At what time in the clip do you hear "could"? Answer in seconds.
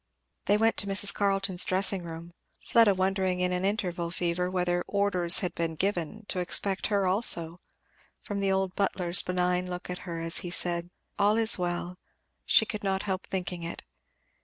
12.65-12.83